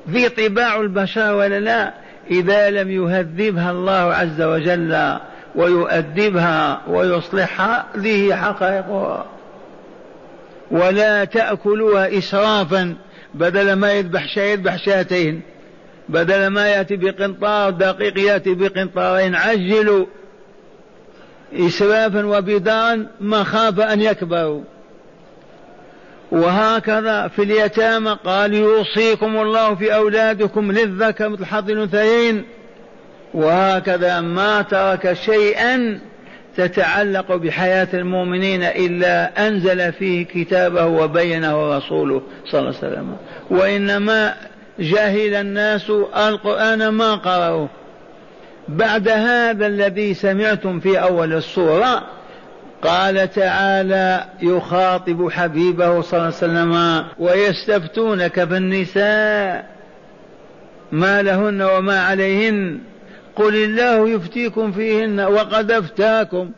ذي 0.09 0.29
طباع 0.29 0.81
البشر 0.81 1.35
ولا 1.35 1.59
لا؟ 1.59 1.93
إذا 2.31 2.69
لم 2.69 2.91
يهذبها 2.91 3.71
الله 3.71 4.13
عز 4.13 4.41
وجل 4.41 5.17
ويؤدبها 5.55 6.81
ويصلحها 6.87 7.85
ذي 7.97 8.35
حقائقها. 8.35 9.25
ولا 10.71 11.23
تأكلوها 11.25 12.17
إسرافا 12.17 12.95
بدل 13.33 13.73
ما 13.73 13.91
يذبح 13.91 14.27
شيء 14.27 14.43
يذبح 14.43 14.77
شاتين. 14.77 15.41
بدل 16.13 16.47
ما 16.47 16.67
يأتي 16.67 16.95
بقنطار 16.95 17.69
دقيق 17.69 18.19
يأتي 18.19 18.53
بقنطارين. 18.53 19.35
عجلوا. 19.35 20.05
إسرافا 21.53 22.25
وبدارا 22.25 23.07
مخافة 23.21 23.93
أن 23.93 24.01
يكبروا. 24.01 24.61
وهكذا 26.31 27.27
في 27.27 27.43
اليتامى 27.43 28.17
قال 28.25 28.53
يوصيكم 28.53 29.41
الله 29.41 29.75
في 29.75 29.95
أولادكم 29.95 30.71
للذكر 30.71 31.29
مثل 31.29 31.45
حظ 31.45 31.69
الأنثيين. 31.69 32.43
وهكذا 33.33 34.21
ما 34.21 34.61
ترك 34.61 35.13
شيئا 35.13 35.99
تتعلق 36.57 37.35
بحياة 37.35 37.87
المؤمنين 37.93 38.63
إلا 38.63 39.47
أنزل 39.47 39.93
فيه 39.93 40.25
كتابه 40.25 40.85
وبينه 40.85 41.77
رسوله 41.77 42.21
صلى 42.51 42.59
الله 42.59 42.75
عليه 42.77 42.87
وسلم. 42.87 43.17
وإنما 43.49 44.33
جهل 44.79 45.33
الناس 45.33 45.89
القرآن 46.15 46.87
ما 46.87 47.15
قرأوه. 47.15 47.69
بعد 48.67 49.07
هذا 49.07 49.67
الذي 49.67 50.13
سمعتم 50.13 50.79
في 50.79 51.01
أول 51.01 51.33
السورة 51.33 52.03
قال 52.81 53.31
تعالى 53.31 54.25
يخاطب 54.41 55.29
حبيبه 55.29 56.01
صلى 56.01 56.19
الله 56.19 56.23
عليه 56.23 56.37
وسلم 56.37 57.05
ويستفتونك 57.19 58.43
في 58.45 58.57
النساء 58.57 59.69
ما 60.91 61.21
لهن 61.21 61.61
وما 61.61 61.99
عليهن. 61.99 62.79
قل 63.35 63.55
الله 63.55 64.09
يفتيكم 64.09 64.71
فيهن 64.71 65.19
وقد 65.19 65.71
افتاكم. 65.71 66.51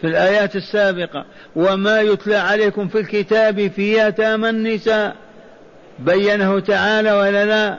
في 0.00 0.06
الآيات 0.06 0.56
السابقة 0.56 1.24
وما 1.56 2.00
يتلى 2.00 2.36
عليكم 2.36 2.88
في 2.88 3.00
الكتاب 3.00 3.70
في 3.70 3.98
يتامى 3.98 4.50
النساء. 4.50 5.16
بينه 5.98 6.60
تعالى 6.60 7.12
ولا 7.12 7.44
لا 7.44 7.78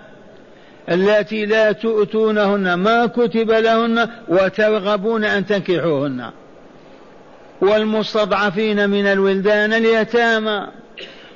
اللاتي 0.89 1.45
لا 1.45 1.71
تؤتونهن 1.71 2.73
ما 2.73 3.05
كتب 3.05 3.51
لهن 3.51 4.09
وترغبون 4.27 5.25
أن 5.25 5.45
تنكحوهن. 5.45 6.29
والمستضعفين 7.61 8.89
من 8.89 9.05
الولدان 9.05 9.73
اليتامى 9.73 10.67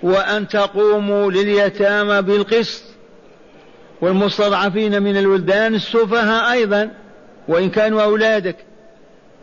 وأن 0.03 0.47
تقوموا 0.47 1.31
لليتامى 1.31 2.21
بالقسط. 2.21 2.83
والمستضعفين 4.01 5.03
من 5.03 5.17
الولدان 5.17 5.75
السفهاء 5.75 6.51
أيضا 6.51 6.89
وإن 7.47 7.69
كانوا 7.69 8.03
أولادك. 8.03 8.55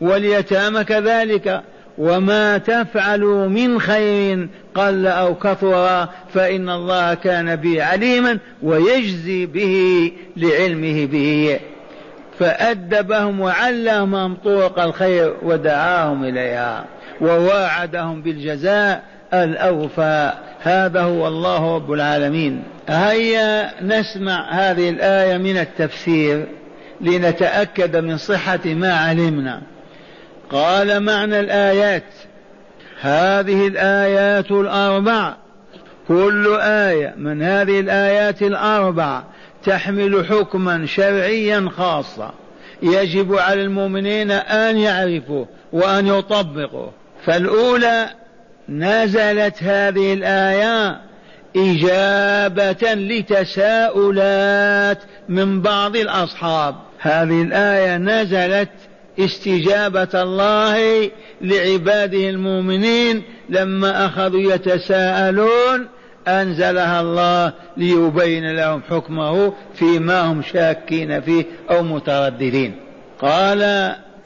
واليتامى 0.01 0.83
كذلك. 0.83 1.63
وما 1.97 2.57
تفعلوا 2.57 3.47
من 3.47 3.79
خير 3.79 4.47
قل 4.75 5.07
أو 5.07 5.35
كثر 5.35 6.07
فإن 6.33 6.69
الله 6.69 7.13
كان 7.13 7.55
به 7.55 7.83
عليما 7.83 8.39
ويجزي 8.63 9.45
به 9.45 10.11
لعلمه 10.37 11.05
به. 11.05 11.59
فأدبهم 12.39 13.39
وعلمهم 13.39 14.35
طرق 14.35 14.79
الخير 14.79 15.33
ودعاهم 15.43 16.23
إليها 16.23 16.85
وواعدهم 17.21 18.21
بالجزاء 18.21 19.03
الأوفى. 19.33 20.31
هذا 20.61 21.01
هو 21.01 21.27
الله 21.27 21.75
رب 21.75 21.93
العالمين. 21.93 22.63
هيا 22.89 23.71
نسمع 23.83 24.51
هذه 24.51 24.89
الآية 24.89 25.37
من 25.37 25.57
التفسير 25.57 26.45
لنتأكد 27.01 27.95
من 27.95 28.17
صحة 28.17 28.59
ما 28.65 28.93
علمنا. 28.93 29.61
قال 30.51 30.99
معنى 30.99 31.39
الآيات. 31.39 32.03
هذه 33.01 33.67
الآيات 33.67 34.51
الأربع. 34.51 35.33
كل 36.07 36.57
آية 36.61 37.13
من 37.17 37.41
هذه 37.41 37.79
الآيات 37.79 38.41
الأربع 38.41 39.23
تحمل 39.63 40.25
حكما 40.25 40.85
شرعيا 40.85 41.69
خاصا. 41.77 42.33
يجب 42.83 43.35
على 43.35 43.61
المؤمنين 43.61 44.31
أن 44.31 44.77
يعرفوه 44.77 45.47
وأن 45.73 46.07
يطبقوه 46.07 46.91
فالأولى 47.25 48.09
نزلت 48.69 49.63
هذه 49.63 50.13
الآية 50.13 51.01
إجابة 51.55 52.93
لتساؤلات 52.93 54.97
من 55.29 55.61
بعض 55.61 55.95
الأصحاب. 55.95 56.75
هذه 56.99 57.41
الآية 57.41 57.97
نزلت 57.97 58.69
استجابة 59.19 60.21
الله 60.21 61.09
لعباده 61.41 62.29
المؤمنين 62.29 63.23
لما 63.49 64.05
أخذوا 64.05 64.53
يتساءلون 64.53 65.87
أنزلها 66.27 67.01
الله 67.01 67.53
ليبين 67.77 68.55
لهم 68.55 68.81
حكمه 68.89 69.53
فيما 69.75 70.21
هم 70.21 70.41
شاكين 70.41 71.21
فيه 71.21 71.45
أو 71.71 71.83
مترددين. 71.83 72.75
قال 73.19 73.61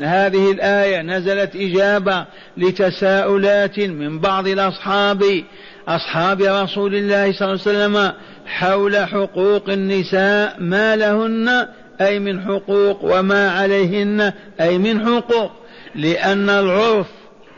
هذه 0.01 0.51
الآية 0.51 1.01
نزلت 1.01 1.55
إجابة 1.55 2.25
لتساؤلات 2.57 3.79
من 3.79 4.19
بعض 4.19 4.47
الأصحاب 4.47 5.43
أصحاب 5.87 6.41
رسول 6.41 6.95
الله 6.95 7.31
صلى 7.31 7.47
الله 7.47 7.61
عليه 7.67 7.77
وسلم 7.77 8.11
حول 8.45 8.97
حقوق 8.97 9.69
النساء 9.69 10.55
ما 10.59 10.95
لهن 10.95 11.67
أي 12.01 12.19
من 12.19 12.41
حقوق 12.41 13.03
وما 13.03 13.51
عليهن 13.51 14.33
أي 14.61 14.77
من 14.77 15.05
حقوق 15.05 15.51
لأن 15.95 16.49
العرف 16.49 17.07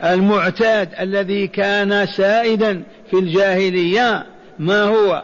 المعتاد 0.03 0.89
الذي 0.99 1.47
كان 1.47 2.05
سائدا 2.05 2.83
في 3.09 3.19
الجاهلية 3.19 4.25
ما 4.59 4.83
هو؟ 4.83 5.23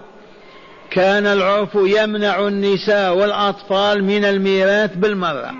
كان 0.91 1.25
العرف 1.25 1.75
يمنع 1.75 2.47
النساء 2.47 3.17
والأطفال 3.17 4.03
من 4.03 4.25
الميراث 4.25 4.95
بالمرة 4.95 5.53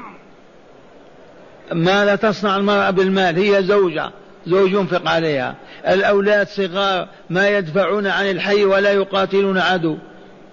ماذا 1.71 2.15
تصنع 2.15 2.57
المرأة 2.57 2.89
بالمال 2.89 3.39
هي 3.39 3.63
زوجة 3.63 4.11
زوج 4.47 4.71
ينفق 4.71 5.09
عليها. 5.09 5.55
الأولاد 5.87 6.47
صغار 6.47 7.07
ما 7.29 7.49
يدفعون 7.49 8.07
عن 8.07 8.29
الحي 8.29 8.65
ولا 8.65 8.91
يقاتلون 8.91 9.57
عدو. 9.57 9.97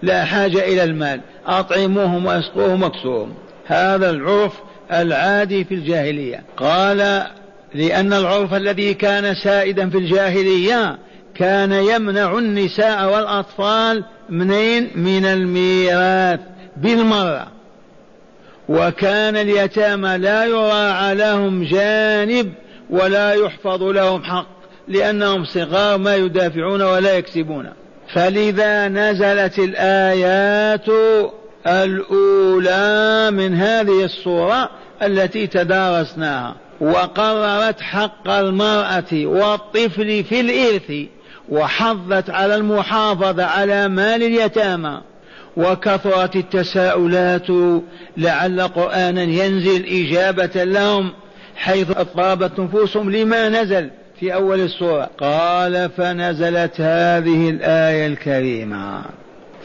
لا 0.04 0.24
حاجة 0.24 0.58
إلى 0.58 0.84
المال. 0.84 1.20
أطعموهم 1.46 2.26
وأسقوهم 2.26 2.82
واكسوهم. 2.82 3.34
هذا 3.66 4.10
العرف 4.10 4.52
العادي 4.92 5.64
في 5.64 5.74
الجاهلية. 5.74 6.42
قال 6.56 7.26
لأن 7.74 8.12
العرف 8.12 8.54
الذي 8.54 8.94
كان 8.94 9.34
سائدا 9.34 9.90
في 9.90 9.98
الجاهلية 9.98 10.98
كان 11.34 11.72
يمنع 11.72 12.38
النساء 12.38 13.12
والأطفال 13.14 14.04
منين؟ 14.28 14.90
من 14.94 15.24
الميراث 15.24 16.40
بالمرة 16.76 17.46
وكان 18.68 19.36
اليتامى 19.36 20.18
لا 20.18 20.44
يراعى 20.44 21.14
لهم 21.14 21.64
جانب 21.64 22.52
ولا 22.90 23.32
يحفظ 23.32 23.82
لهم 23.82 24.24
حق 24.24 24.46
لأنهم 24.88 25.44
صغار 25.44 25.98
ما 25.98 26.16
يدافعون 26.16 26.82
ولا 26.82 27.18
يكسبون. 27.18 27.70
فلذا 28.08 28.88
نزلت 28.88 29.58
الآيات 29.58 30.86
الأولى 31.66 33.30
من 33.30 33.54
هذه 33.54 34.04
الصورة 34.04 34.70
التي 35.02 35.46
تدارسناها 35.46 36.56
وقررت 36.80 37.80
حق 37.80 38.28
المرأة 38.28 39.12
والطفل 39.12 40.24
في 40.24 40.40
الإرث 40.40 40.92
وحضت 41.48 42.30
على 42.30 42.54
المحافظة 42.54 43.44
على 43.44 43.88
مال 43.88 44.22
اليتامى 44.22 45.00
وكثرت 45.56 46.36
التساؤلات 46.36 47.46
لعل 48.16 48.60
قرآنا 48.60 49.22
ينزل 49.22 49.86
إجابة 49.86 50.64
لهم 50.64 51.12
حيث 51.56 51.90
أطابت 51.90 52.58
نفوسهم 52.58 53.10
لما 53.10 53.48
نزل. 53.48 53.90
في 54.20 54.34
أول 54.34 54.60
السورة 54.60 55.10
قال 55.18 55.90
فنزلت 55.96 56.80
هذه 56.80 57.50
الآية 57.50 58.06
الكريمة. 58.06 59.02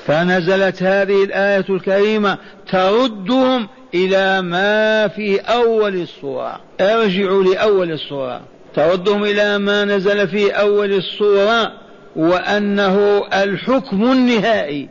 فنزلت 0.06 0.84
هذه 0.84 1.24
الآية 1.24 1.66
الكريمة 1.70 2.38
تردهم 2.72 3.68
إلى 3.94 4.42
ما 4.42 5.08
في 5.08 5.40
أول 5.40 5.96
السورة. 5.96 6.60
ارجعوا 6.82 7.44
لأول 7.44 7.92
السورة. 7.92 8.42
تردهم 8.76 9.24
إلى 9.24 9.58
ما 9.58 9.86
نزل 9.86 10.28
في 10.28 10.52
أول 10.52 10.94
السورة 10.94 11.74
وأنه 12.16 13.28
الحكم 13.34 14.12
النهائي 14.12 14.90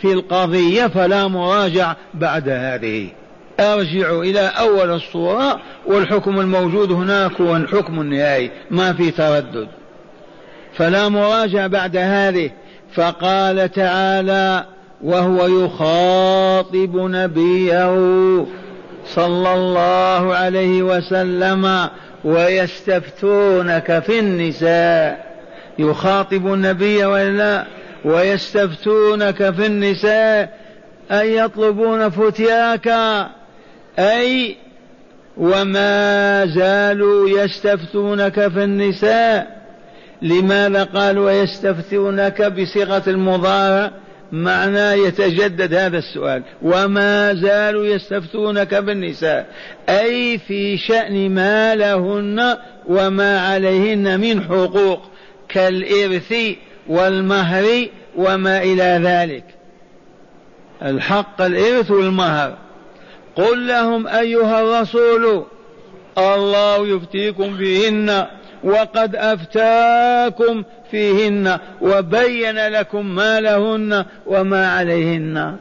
في 0.00 0.12
القضية 0.12 0.86
فلا 0.86 1.28
مراجع 1.28 1.96
بعد 2.14 2.48
هذه. 2.48 3.08
ارجعوا 3.60 4.24
إلى 4.24 4.40
أول 4.40 4.90
الصورة 4.90 5.60
والحكم 5.86 6.40
الموجود 6.40 6.92
هناك 6.92 7.40
هو 7.40 7.56
الحكم 7.56 8.00
النهائي 8.00 8.50
ما 8.70 8.92
في 8.92 9.10
تردد. 9.10 9.68
فلا 10.72 11.08
مراجع 11.08 11.66
بعد 11.66 11.96
هذه. 11.96 12.50
فقال 12.94 13.72
تعالى 13.72 14.64
وهو 15.02 15.46
يخاطب 15.46 16.96
نبيه 16.96 17.94
صلى 19.06 19.54
الله 19.54 20.34
عليه 20.34 20.82
وسلم 20.82 21.88
ويستفتونك 22.24 24.02
في 24.06 24.18
النساء. 24.18 25.30
يخاطب 25.78 26.46
النبي 26.46 27.04
ولا 27.04 27.64
ويستفتونك 28.04 29.50
في 29.50 29.66
النساء 29.66 30.60
أي 31.10 31.36
يطلبون 31.36 32.10
فتياك 32.10 32.88
أي 33.98 34.56
وما 35.36 36.46
زالوا 36.46 37.28
يستفتونك 37.28 38.48
في 38.48 38.64
النساء. 38.64 39.60
لماذا 40.22 40.84
قالوا 40.84 41.26
ويستفتونك 41.26 42.42
بصيغة 42.42 43.02
المضارع؟ 43.06 43.90
معناه 44.32 44.92
يتجدد 44.92 45.74
هذا 45.74 45.98
السؤال. 45.98 46.42
وما 46.62 47.34
زالوا 47.34 47.84
يستفتونك 47.86 48.74
بالنساء 48.74 49.46
أي 49.88 50.38
في 50.38 50.76
شأن 50.76 51.34
ما 51.34 51.74
لهن 51.74 52.56
وما 52.88 53.40
عليهن 53.40 54.20
من 54.20 54.42
حقوق. 54.42 55.00
كالإرث 55.48 56.34
والمهر 56.88 57.86
وما 58.16 58.62
إلى 58.62 59.00
ذلك. 59.04 59.44
الحق 60.82 61.42
الإرث 61.42 61.90
والمهر. 61.90 62.69
قل 63.36 63.68
لهم 63.68 64.06
أيها 64.06 64.60
الرسول 64.60 65.44
الله 66.18 66.88
يفتيكم 66.88 67.56
فيهن 67.56 68.26
وقد 68.64 69.16
أفتاكم 69.16 70.64
فيهن 70.90 71.58
وبين 71.80 72.68
لكم 72.68 73.14
ما 73.14 73.40
لهن 73.40 74.04
وما 74.26 74.72
عليهن. 74.72 75.56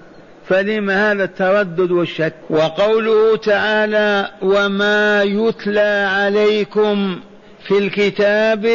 فلم 0.47 0.89
هذا 0.89 1.23
التردد 1.23 1.91
والشك؟ 1.91 2.33
وقوله 2.49 3.37
تعالى 3.37 4.29
وما 4.41 5.23
يتلى 5.23 6.07
عليكم 6.11 7.19
في 7.67 7.77
الكتاب 7.77 8.67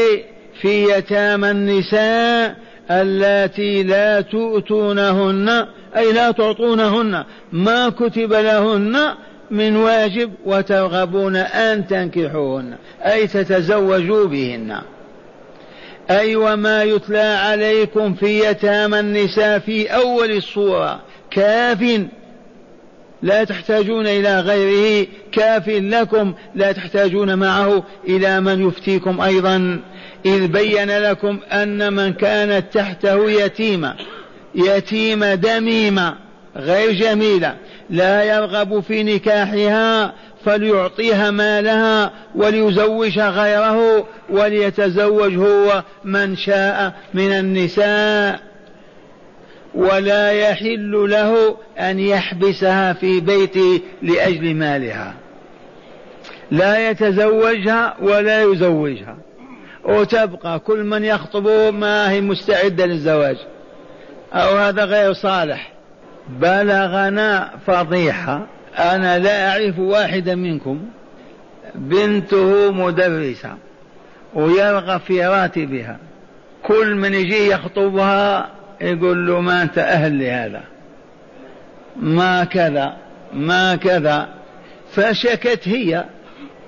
في 0.61 0.90
يتامى 0.90 1.50
النساء 1.50 2.57
اللاتي 2.90 3.83
لا 3.83 4.20
تؤتونهن 4.20 5.66
أي 5.97 6.12
لا 6.12 6.31
تعطونهن 6.31 7.25
ما 7.53 7.88
كتب 7.88 8.33
لهن 8.33 9.14
من 9.51 9.77
واجب 9.77 10.33
وترغبون 10.44 11.37
أن 11.37 11.87
تنكحوهن 11.87 12.75
أي 13.03 13.27
تتزوجوا 13.27 14.27
بهن. 14.27 14.79
أي 16.11 16.37
وما 16.37 16.83
يتلى 16.83 17.18
عليكم 17.18 18.14
في 18.14 18.51
يتامى 18.51 19.01
النساء 19.01 19.59
في 19.59 19.87
أول 19.87 20.31
الصورة 20.31 21.01
كاف 21.31 22.01
لا 23.23 23.44
تحتاجون 23.44 24.07
إلى 24.07 24.40
غيره 24.40 25.07
كاف 25.33 25.68
لكم 25.68 26.35
لا 26.55 26.73
تحتاجون 26.73 27.35
معه 27.38 27.85
إلى 28.09 28.40
من 28.40 28.68
يفتيكم 28.68 29.20
أيضا. 29.20 29.81
إذ 30.26 30.46
بين 30.46 30.90
لكم 30.90 31.40
أن 31.52 31.92
من 31.92 32.12
كانت 32.12 32.64
تحته 32.72 33.30
يتيمة 33.30 33.94
يتيمة 34.54 35.34
دميمة 35.34 36.14
غير 36.56 36.92
جميلة 36.92 37.56
لا 37.90 38.24
يرغب 38.24 38.80
في 38.80 39.02
نكاحها 39.02 40.14
فليعطيها 40.44 41.30
مالها 41.30 42.10
وليزوجها 42.34 43.30
غيره 43.30 44.06
وليتزوج 44.30 45.34
هو 45.37 45.82
من 46.04 46.37
شاء 46.37 46.94
من 47.14 47.32
النساء. 47.32 48.40
ولا 49.74 50.32
يحل 50.32 51.10
له 51.10 51.56
أن 51.78 52.00
يحبسها 52.00 52.92
في 52.92 53.20
بيته 53.20 53.80
لأجل 54.02 54.54
مالها. 54.54 55.14
لا 56.50 56.90
يتزوجها 56.90 57.96
ولا 58.02 58.42
يزوجها. 58.42 59.16
وتبقى 59.85 60.59
كل 60.59 60.85
من 60.85 61.05
يخطبه 61.05 61.70
ما 61.70 62.11
هي 62.11 62.20
مستعدة 62.20 62.87
للزواج. 62.87 63.37
أو 64.33 64.57
هذا 64.57 64.85
غير 64.85 65.12
صالح. 65.12 65.73
بلغنا 66.29 67.51
فضيحة 67.66 68.47
أنا 68.79 69.18
لا 69.18 69.51
أعرف 69.51 69.79
واحدا 69.79 70.35
منكم 70.35 70.81
بنته 71.75 72.73
مدرسة 72.73 73.55
ويرغب 74.35 75.01
في 75.01 75.27
راتبها. 75.27 75.99
كل 76.62 76.94
من 76.94 77.14
يجي 77.14 77.51
يخطبها 77.51 78.51
يقول 78.81 79.27
له 79.27 79.40
ما 79.40 79.62
أنت 79.62 79.79
أهل 79.79 80.18
لهذا. 80.18 80.62
ما 81.97 82.44
كذا 82.44 82.97
ما 83.33 83.77
كذا. 83.77 84.29
فشكت 84.92 85.68
هي. 85.68 86.05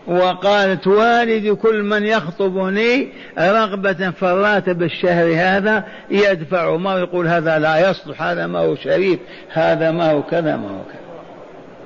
وقالت 0.06 0.86
والدي 0.86 1.54
كل 1.54 1.82
من 1.82 2.04
يخطبني 2.04 3.08
رغبة 3.38 4.10
في 4.10 4.22
الراتب 4.22 4.82
الشهري 4.82 5.36
هذا 5.36 5.84
يدفع. 6.10 6.76
ما 6.76 6.98
يقول 6.98 7.26
هذا 7.26 7.58
لا 7.58 7.90
يصلح 7.90 8.22
هذا 8.22 8.46
ما 8.46 8.58
هو 8.58 8.76
شريف 8.76 9.18
هذا 9.52 9.90
ما 9.90 10.10
هو 10.10 10.22
كذا 10.22 10.56
ما 10.56 10.68
هو 10.68 10.82
كذا. 10.84 11.00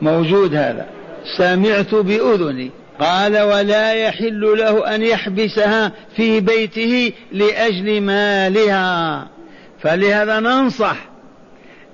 موجود 0.03 0.55
هذا. 0.55 0.87
سمعت 1.37 1.95
بأذني. 1.95 2.71
قال 2.99 3.41
ولا 3.41 3.93
يحل 3.93 4.41
له 4.41 4.95
أن 4.95 5.03
يحبسها 5.03 5.93
في 6.17 6.41
بيته 6.41 7.13
لأجل 7.33 8.01
مالها. 8.01 9.29
فلهذا 9.81 10.41
ننصح 10.41 10.97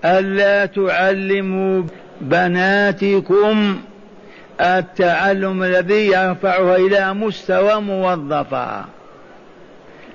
ألا 0.04 0.66
تعلموا 0.66 1.82
بناتكم 2.20 3.78
التعلم 4.60 5.62
الذي 5.62 6.06
يرفعها 6.06 6.76
إلى 6.76 7.14
مستوى 7.14 7.80
موظفة. 7.80 8.84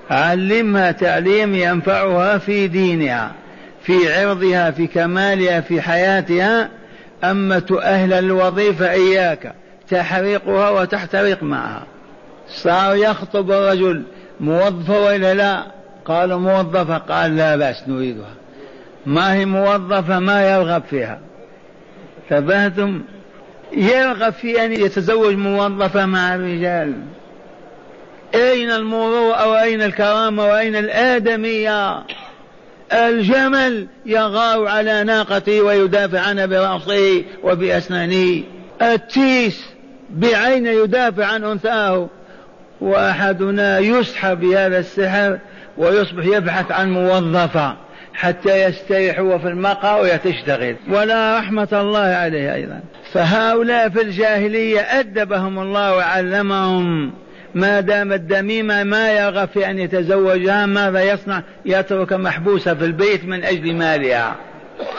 علمها 0.10 0.92
تعليم 0.92 1.56
ينفعها 1.56 2.38
في 2.38 2.68
دينها 2.68 3.32
في 3.84 4.14
عرضها 4.14 4.72
في 4.72 4.88
كمالها 4.88 5.62
في 5.62 5.82
حياتها. 5.82 6.70
أما 7.24 7.60
تؤهل 7.60 8.14
الوظيفة 8.14 8.92
إياك 8.92 9.54
تحرقها 9.90 10.70
وتحترق 10.70 11.44
معها. 11.44 11.84
صار 12.48 12.96
يخطب 12.96 13.52
الرجل 13.52 14.04
موظفة 14.40 15.00
وإلا 15.00 15.34
لا؟ 15.34 15.64
قالوا 16.06 16.40
موظفة 16.40 16.98
قال 16.98 17.38
لا 17.38 17.56
بأس 17.56 17.84
نريدها. 17.88 18.34
ما 19.06 19.34
هي 19.34 19.46
موظفة؟ 19.46 20.20
ما 20.20 20.52
يرغب 20.52 20.84
فيها. 20.90 21.20
تبهتم 22.30 23.02
يرغب 23.74 24.34
في 24.34 24.66
أن 24.66 24.72
يتزوج 24.72 25.36
موظفة 25.36 26.06
مع 26.06 26.36
الرجال. 26.36 26.94
أين 28.36 28.72
المروءة 28.72 29.48
وأين 29.48 29.82
الكرامة 29.82 30.46
وأين 30.46 30.76
الآدمية؟ 30.76 32.04
الجمل 32.94 33.88
يغار 34.06 34.68
على 34.68 35.04
ناقته 35.04 35.62
ويدافع 35.62 36.20
عنها 36.20 36.46
برأسه 36.46 37.24
وبأسنانه 37.44 38.44
التيس 38.82 39.66
بعين 40.10 40.66
يدافع 40.66 41.26
عن 41.26 41.44
أنثاه. 41.44 42.10
وأحدنا 42.82 43.80
يسحب 43.80 44.40
بهذا 44.40 44.80
السحر 44.80 45.40
ويصبح 45.78 46.26
يبحث 46.26 46.72
عن 46.72 46.92
موظفة. 46.92 47.76
حتى 48.13 48.63
يستريح 48.63 49.19
هو 49.19 49.39
في 49.39 49.47
المقهى 49.47 50.02
ويتشتغل 50.02 50.76
ولا 50.89 51.39
رحمة 51.39 51.67
الله 51.74 52.00
عليه 52.00 52.54
أيضا. 52.56 52.82
فهؤلاء 53.13 53.89
في 53.89 54.02
الجاهلية 54.02 54.80
أدبهم 54.80 55.60
الله 55.60 55.95
وعلمهم. 55.95 57.13
ما 57.56 57.80
دامت 57.80 58.19
دميمة 58.19 58.84
ما 58.84 59.12
يرغب 59.12 59.47
في 59.47 59.69
أن 59.69 59.80
يتزوجها 59.80 60.65
ماذا 60.65 61.04
يصنع؟ 61.04 61.43
يترك 61.65 62.13
محبوسة 62.13 62.74
في 62.74 62.86
البيت 62.86 63.26
من 63.26 63.43
أجل 63.43 63.76
مالها 63.76 64.36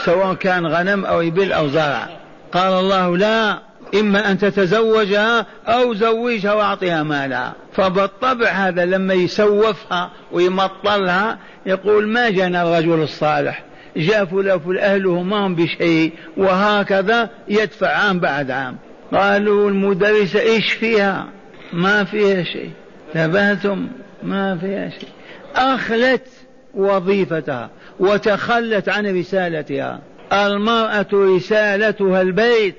سواء 0.04 0.34
كان 0.34 0.66
غنم 0.66 1.04
أو 1.04 1.20
إبل 1.20 1.52
أو 1.52 1.68
زرع. 1.68 2.08
قال 2.52 2.72
الله 2.72 3.16
لا 3.16 3.58
إما 3.94 4.30
أن 4.30 4.38
تتزوجها 4.38 5.46
أو 5.66 5.94
زوجها 5.94 6.52
وأعطيها 6.52 7.02
مالها. 7.02 7.54
فبالطبع 7.72 8.48
هذا 8.48 8.84
لما 8.84 9.14
يسوفها 9.14 10.10
ويمطلها 10.32 11.38
يقول 11.66 12.08
ما 12.08 12.30
جانا 12.30 12.62
الرجل 12.62 13.02
الصالح؟ 13.02 13.64
جاء 13.96 14.24
فلان 14.24 14.78
أهله 14.78 15.22
ما 15.22 15.46
هم 15.46 15.54
بشيء 15.54 16.12
وهكذا 16.36 17.30
يدفع 17.48 17.88
عام 17.88 18.20
بعد 18.20 18.50
عام. 18.50 18.76
قالوا 19.12 19.70
المدرسة 19.70 20.40
إيش 20.40 20.72
فيها؟ 20.72 21.28
ما 21.72 22.04
فيها 22.04 22.42
شيء. 22.42 22.70
نبهتم 23.14 23.88
ما 24.22 24.58
فيها 24.58 24.88
شيء. 24.88 25.08
أخلت 25.56 26.26
وظيفتها 26.74 27.70
وتخلت 28.00 28.88
عن 28.88 29.18
رسالتها. 29.18 30.00
المرأة 30.32 31.06
رسالتها 31.12 32.22
البيت. 32.22 32.76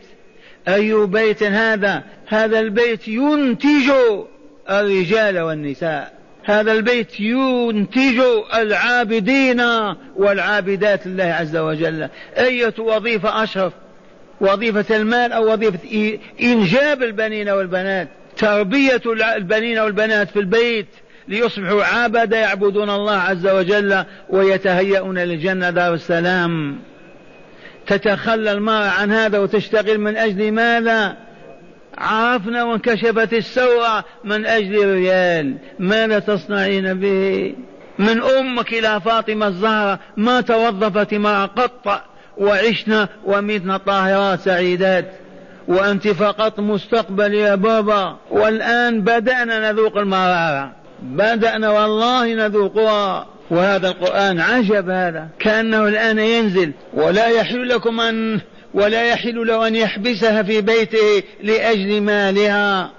أي 0.68 1.06
بيت 1.06 1.44
هذا؟ 1.44 2.04
هذا 2.28 2.60
البيت 2.60 3.08
ينتج 3.08 3.92
الرجال 4.70 5.40
والنساء. 5.40 6.13
هذا 6.44 6.72
البيت 6.72 7.20
ينتج 7.20 8.22
العابدين 8.56 9.62
والعابدات 10.16 11.08
لله 11.08 11.24
عز 11.24 11.56
وجل. 11.56 12.10
أية 12.38 12.74
وظيفة 12.80 13.44
أشرف؟ 13.44 13.74
وظيفة 14.42 14.96
المال 14.96 15.32
أو 15.32 15.54
وظيفة 15.54 16.20
إنجاب 16.42 17.04
البنين 17.04 17.50
والبنات؟ 17.50 18.08
تربية 18.38 19.02
البنين 19.36 19.80
والبنات 19.80 20.30
في 20.30 20.40
البيت 20.40 20.88
ليصبحوا 21.28 21.84
عبدا 21.84 22.40
يعبدون 22.40 22.90
الله 22.90 23.18
عز 23.18 23.48
وجل 23.48 24.04
ويتهيئون 24.30 25.18
للجنة 25.18 25.70
دار 25.70 25.94
السلام. 25.94 26.80
تتخلى 27.88 28.52
المرأة 28.52 28.90
عن 28.90 29.12
هذا 29.12 29.40
وتشتغل 29.40 29.98
من 29.98 30.18
أجل 30.18 30.52
ماذا؟ 30.52 31.18
عرفنا 31.98 32.64
وانكشفت 32.64 33.34
السوء. 33.34 33.88
من 34.24 34.46
أجل 34.46 34.84
الريال؟ 34.84 35.58
ماذا 35.80 36.20
تصنعين 36.20 36.94
به؟ 36.94 37.56
من 38.00 38.22
أمك 38.24 38.74
إلى 38.74 39.02
فاطمة 39.02 39.48
الزهرة 39.48 40.00
ما 40.18 40.42
توظفت 40.42 41.14
ما 41.14 41.46
قط. 41.46 42.02
وعشنا 42.38 43.08
ومتنا 43.26 43.78
طاهرات 43.78 44.40
سعيدات. 44.40 45.12
وأنت 45.68 46.08
فقط 46.08 46.60
مستقبل 46.60 47.34
يا 47.34 47.56
بابا. 47.56 48.18
والآن 48.32 49.02
بدأنا 49.02 49.72
نذوق 49.72 49.98
المرارة. 49.98 50.72
بدأنا 51.02 51.70
والله 51.70 52.34
نذوقها. 52.34 53.28
وهذا 53.50 53.88
القرآن 53.88 54.40
عجب 54.40 54.90
هذا. 54.90 55.28
كأنه 55.40 55.88
الآن 55.88 56.20
ينزل. 56.20 56.72
ولا 56.94 57.28
يحل 57.28 57.70
لكم 57.70 58.00
أن 58.00 58.40
ولا 58.74 59.06
يحل 59.06 59.48
له 59.48 59.68
أن 59.68 59.76
يحبسها 59.76 60.44
في 60.44 60.62
بيته 60.62 61.24
لأجل 61.44 62.02
مالها. 62.02 62.92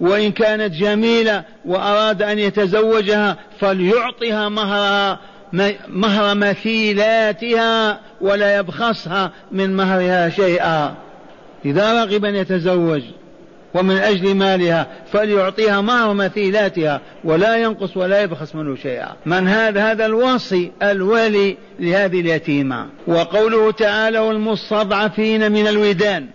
وإن 0.00 0.32
كانت 0.32 0.74
جميلة 0.74 1.44
وأراد 1.64 2.22
أن 2.22 2.38
يتزوجها 2.38 3.36
فليعطها 3.60 4.48
مهرها 4.48 5.18
مهر 5.88 6.34
مثيلاتها 6.34 8.00
ولا 8.20 8.56
يبخسها 8.56 9.32
من 9.52 9.76
مهرها 9.76 10.28
شيئا. 10.28 10.94
إذا 11.64 12.04
رغب 12.04 12.24
أن 12.24 12.34
يتزوج 12.34 13.02
ومن 13.74 13.96
أجل 13.96 14.34
مالها 14.34 14.86
فليعطيها 15.12 15.80
مهر 15.80 16.14
مثيلاتها 16.14 17.00
ولا 17.24 17.56
ينقص 17.56 17.96
ولا 17.96 18.22
يبخس 18.22 18.54
منه 18.54 18.76
شيئا. 18.76 19.08
من 19.26 19.48
هذا 19.48 19.90
هذا 19.90 20.06
الوصي 20.06 20.72
الولي 20.82 21.56
لهذه 21.80 22.20
اليتيمة. 22.20 22.86
وقوله 23.06 23.70
تعالى 23.70 24.18
والمستضعفين 24.18 25.52
من 25.52 25.66
الودان. 25.66 26.26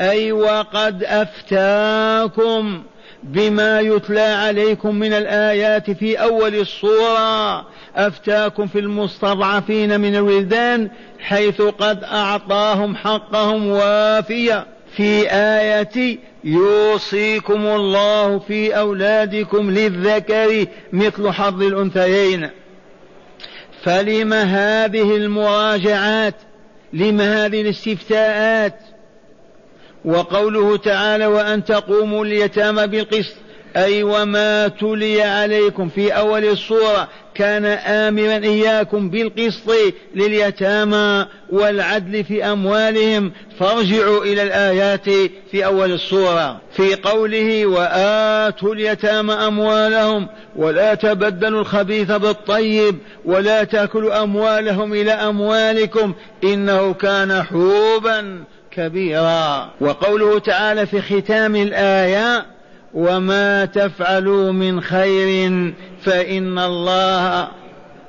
أي 0.00 0.32
وقد 0.32 1.04
أفتاكم 1.04 2.82
بما 3.22 3.80
يتلى 3.80 4.20
عليكم 4.20 4.94
من 4.94 5.12
الآيات 5.12 5.90
في 5.90 6.16
أول 6.16 6.54
الصورة. 6.54 7.66
أفتاكم 7.96 8.66
في 8.66 8.78
المستضعفين 8.78 10.00
من 10.00 10.16
الولدان 10.16 10.90
حيث 11.20 11.62
قد 11.62 12.04
أعطاهم 12.04 12.96
حقهم 12.96 13.66
وافيا 13.66 14.66
في 14.96 15.30
آية 15.30 16.18
يوصيكم 16.44 17.66
الله 17.66 18.38
في 18.38 18.78
أولادكم 18.78 19.70
للذكر 19.70 20.66
مثل 20.92 21.30
حظ 21.30 21.62
الأنثيين. 21.62 22.50
فلم 23.82 24.32
هذه 24.32 25.16
المراجعات؟ 25.16 26.34
لم 26.92 27.20
هذه 27.20 27.60
الاستفتاءات؟ 27.60 28.74
وقوله 30.04 30.76
تعالى 30.76 31.26
وأن 31.26 31.64
تقوموا 31.64 32.24
اليتامى 32.24 32.86
بالقسط 32.86 33.36
أي 33.76 34.02
وما 34.02 34.68
تلي 34.68 35.22
عليكم 35.22 35.88
في 35.88 36.10
أول 36.10 36.44
الصورة 36.44 37.08
كان 37.34 37.64
آمرا 37.64 38.36
إياكم 38.36 39.10
بالقسط 39.10 39.70
لليتامى 40.14 41.26
والعدل 41.50 42.24
في 42.24 42.44
أموالهم 42.44 43.32
فارجعوا 43.58 44.24
إلى 44.24 44.42
الآيات 44.42 45.04
في 45.50 45.64
أول 45.64 45.92
السورة 45.92 46.60
في 46.76 46.94
قوله 46.94 47.66
وآتوا 47.66 48.74
اليتامى 48.74 49.32
أموالهم 49.32 50.28
ولا 50.56 50.94
تبدلوا 50.94 51.60
الخبيث 51.60 52.10
بالطيب 52.10 52.98
ولا 53.24 53.64
تأكلوا 53.64 54.22
أموالهم 54.22 54.92
إلى 54.92 55.12
أموالكم 55.12 56.14
إنه 56.44 56.94
كان 56.94 57.42
حوبا 57.42 58.44
كبيرا. 58.70 59.70
وقوله 59.80 60.38
تعالى 60.38 60.86
في 60.86 61.00
ختام 61.00 61.56
الآية 61.56 62.46
وما 62.94 63.64
تفعلوا 63.64 64.52
من 64.52 64.80
خير 64.80 65.50
فإن 66.02 66.58
الله 66.58 67.48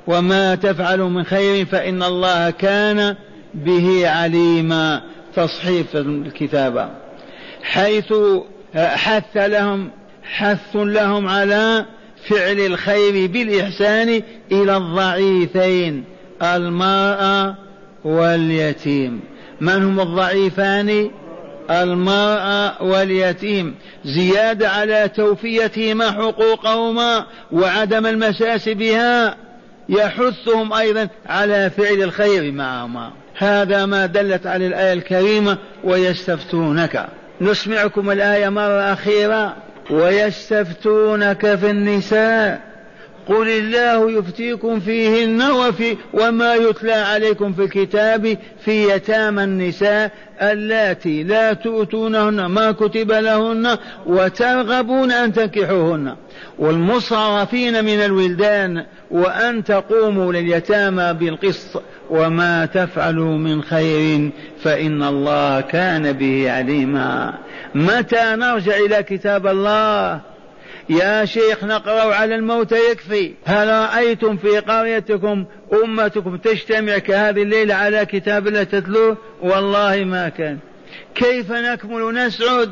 وما 0.06 0.54
تفعلوا 0.54 1.08
من 1.08 1.24
خير 1.24 1.66
فإن 1.66 2.02
الله 2.02 2.50
كان 2.50 3.16
به 3.54 4.08
عليما. 4.08 5.02
تصحيف 5.36 5.96
الكتابة. 5.96 6.88
حيث 7.62 8.14
حث 8.76 9.36
لهم 9.36 9.90
حث 10.22 10.76
لهم 10.76 11.28
على 11.28 11.86
فعل 12.28 12.60
الخير 12.60 13.30
بالإحسان 13.30 14.22
إلى 14.52 14.76
الضعيفين 14.76 16.04
المرأة 16.42 17.54
واليتيم. 18.04 19.20
من 19.60 19.82
هم 19.82 20.00
الضعيفان؟ 20.00 21.10
المرأة 21.70 22.82
واليتيم 22.82 23.74
زيادة 24.04 24.68
على 24.68 25.08
توفيتهما 25.08 26.10
حقوقهما 26.10 27.26
وعدم 27.52 28.06
المساس 28.06 28.68
بها 28.68 29.36
يحثهم 29.88 30.72
أيضا 30.72 31.08
على 31.26 31.70
فعل 31.70 32.02
الخير 32.02 32.52
معهما. 32.52 33.10
هذا 33.38 33.86
ما 33.86 34.06
دلت 34.06 34.46
على 34.46 34.66
الآية 34.66 34.92
الكريمة 34.92 35.58
ويستفتونك. 35.84 37.06
نسمعكم 37.40 38.10
الآية 38.10 38.48
مرة 38.48 38.92
أخيرة. 38.92 39.56
ويستفتونك 39.90 41.54
في 41.54 41.70
النساء. 41.70 42.73
قل 43.28 43.48
الله 43.48 44.10
يفتيكم 44.10 44.80
فيهن 44.80 45.42
وفي 45.42 45.96
وما 46.12 46.54
يتلى 46.54 46.92
عليكم 46.92 47.52
في 47.52 47.62
الكتاب 47.64 48.38
في 48.64 48.90
يتامى 48.90 49.44
النساء 49.44 50.12
اللاتي 50.42 51.22
لا 51.22 51.52
تؤتونهن 51.52 52.46
ما 52.46 52.72
كتب 52.72 53.12
لهن 53.12 53.78
وترغبون 54.06 55.12
ان 55.12 55.32
تنكحوهن 55.32 56.16
والمصرفين 56.58 57.84
من 57.84 58.04
الولدان 58.04 58.84
وان 59.10 59.64
تقوموا 59.64 60.32
لليتامى 60.32 61.12
بالقسط 61.12 61.82
وما 62.10 62.66
تفعلوا 62.66 63.38
من 63.38 63.62
خير 63.62 64.30
فان 64.62 65.02
الله 65.02 65.60
كان 65.60 66.12
به 66.12 66.50
عليما 66.52 67.34
متى 67.74 68.36
نرجع 68.36 68.76
إلى 68.76 69.02
كتاب 69.02 69.46
الله 69.46 70.20
يا 70.88 71.24
شيخ 71.24 71.64
نقرأ 71.64 72.14
على 72.14 72.34
الموت 72.34 72.72
يكفي. 72.72 73.34
هل 73.44 73.68
رأيتم 73.68 74.36
في 74.36 74.58
قريتكم 74.58 75.44
أمتكم 75.84 76.36
تجتمع 76.36 76.98
كهذه 76.98 77.42
الليلة 77.42 77.74
على 77.74 78.06
كتاب 78.06 78.46
الله 78.46 78.62
تتلوه؟ 78.62 79.16
والله 79.42 80.04
ما 80.04 80.28
كان. 80.28 80.58
كيف 81.14 81.52
نكمل 81.52 82.14
نسعد 82.14 82.70